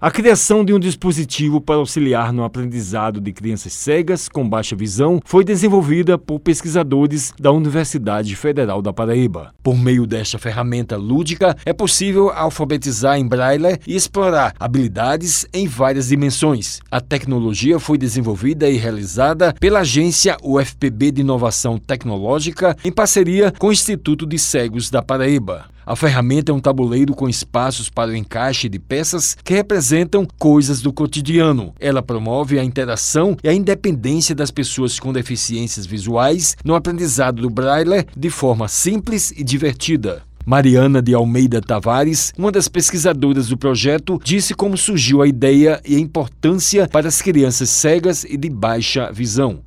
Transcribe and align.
A 0.00 0.12
criação 0.12 0.64
de 0.64 0.72
um 0.72 0.78
dispositivo 0.78 1.60
para 1.60 1.74
auxiliar 1.74 2.32
no 2.32 2.44
aprendizado 2.44 3.20
de 3.20 3.32
crianças 3.32 3.72
cegas 3.72 4.28
com 4.28 4.48
baixa 4.48 4.76
visão 4.76 5.20
foi 5.24 5.42
desenvolvida 5.42 6.16
por 6.16 6.38
pesquisadores 6.38 7.34
da 7.36 7.50
Universidade 7.50 8.36
Federal 8.36 8.80
da 8.80 8.92
Paraíba. 8.92 9.52
Por 9.60 9.76
meio 9.76 10.06
desta 10.06 10.38
ferramenta 10.38 10.96
lúdica, 10.96 11.56
é 11.66 11.72
possível 11.72 12.30
alfabetizar 12.30 13.18
em 13.18 13.26
braille 13.26 13.76
e 13.88 13.96
explorar 13.96 14.54
habilidades 14.60 15.44
em 15.52 15.66
várias 15.66 16.10
dimensões. 16.10 16.78
A 16.88 17.00
tecnologia 17.00 17.80
foi 17.80 17.98
desenvolvida 17.98 18.70
e 18.70 18.76
realizada 18.76 19.52
pela 19.58 19.80
agência 19.80 20.36
UFPB 20.44 21.10
de 21.10 21.22
Inovação 21.22 21.76
Tecnológica 21.76 22.76
em 22.84 22.92
parceria 22.92 23.52
com 23.58 23.66
o 23.66 23.72
Instituto 23.72 24.24
de 24.24 24.38
Cegos 24.38 24.90
da 24.90 25.02
Paraíba. 25.02 25.66
A 25.88 25.96
ferramenta 25.96 26.52
é 26.52 26.54
um 26.54 26.60
tabuleiro 26.60 27.14
com 27.14 27.30
espaços 27.30 27.88
para 27.88 28.10
o 28.10 28.14
encaixe 28.14 28.68
de 28.68 28.78
peças 28.78 29.34
que 29.42 29.54
representam 29.54 30.28
coisas 30.38 30.82
do 30.82 30.92
cotidiano. 30.92 31.72
Ela 31.80 32.02
promove 32.02 32.58
a 32.58 32.62
interação 32.62 33.38
e 33.42 33.48
a 33.48 33.54
independência 33.54 34.34
das 34.34 34.50
pessoas 34.50 35.00
com 35.00 35.14
deficiências 35.14 35.86
visuais 35.86 36.58
no 36.62 36.74
aprendizado 36.74 37.40
do 37.40 37.48
braille 37.48 38.04
de 38.14 38.28
forma 38.28 38.68
simples 38.68 39.30
e 39.30 39.42
divertida. 39.42 40.20
Mariana 40.44 41.00
de 41.00 41.14
Almeida 41.14 41.58
Tavares, 41.58 42.34
uma 42.36 42.52
das 42.52 42.68
pesquisadoras 42.68 43.48
do 43.48 43.56
projeto, 43.56 44.20
disse 44.22 44.52
como 44.52 44.76
surgiu 44.76 45.22
a 45.22 45.26
ideia 45.26 45.80
e 45.86 45.96
a 45.96 45.98
importância 45.98 46.86
para 46.86 47.08
as 47.08 47.22
crianças 47.22 47.70
cegas 47.70 48.24
e 48.24 48.36
de 48.36 48.50
baixa 48.50 49.10
visão. 49.10 49.60